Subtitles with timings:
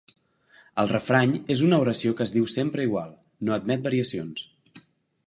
[0.83, 3.13] El refrany és una oració que es diu sempre igual,
[3.49, 4.49] no admet variacions.